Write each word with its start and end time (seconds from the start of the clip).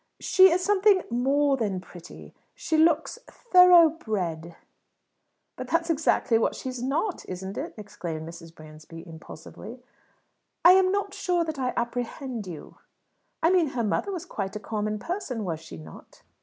"She 0.19 0.49
is 0.51 0.63
something 0.63 1.03
more 1.11 1.57
than 1.57 1.79
pretty. 1.79 2.33
She 2.55 2.75
looks 2.75 3.19
thoroughbred." 3.29 4.55
"But 5.55 5.67
that's 5.67 5.91
exactly 5.91 6.39
what 6.39 6.55
she 6.55 6.69
is 6.69 6.81
not, 6.81 7.23
isn't 7.29 7.55
it?" 7.55 7.75
exclaimed 7.77 8.27
Mrs. 8.27 8.51
Bransby 8.55 9.05
impulsively. 9.07 9.79
"I 10.65 10.71
am 10.71 10.91
not 10.91 11.13
sure 11.13 11.43
that 11.43 11.59
I 11.59 11.71
apprehend 11.77 12.47
you." 12.47 12.79
"I 13.43 13.51
mean 13.51 13.67
her 13.67 13.83
mother 13.83 14.11
was 14.11 14.25
quite 14.25 14.55
a 14.55 14.59
common 14.59 14.97
person, 14.97 15.45
was 15.45 15.59
she 15.59 15.77
not?" 15.77 16.23